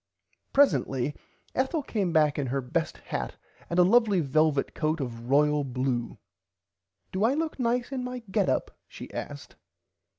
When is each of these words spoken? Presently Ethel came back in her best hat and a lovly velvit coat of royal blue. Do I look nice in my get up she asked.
Presently 0.51 1.15
Ethel 1.53 1.83
came 1.83 2.11
back 2.11 2.39
in 2.39 2.47
her 2.47 2.59
best 2.59 2.97
hat 2.97 3.35
and 3.69 3.77
a 3.77 3.83
lovly 3.83 4.19
velvit 4.19 4.73
coat 4.73 4.99
of 4.99 5.29
royal 5.29 5.63
blue. 5.63 6.17
Do 7.11 7.23
I 7.23 7.35
look 7.35 7.59
nice 7.59 7.91
in 7.91 8.03
my 8.03 8.23
get 8.31 8.49
up 8.49 8.75
she 8.87 9.13
asked. 9.13 9.57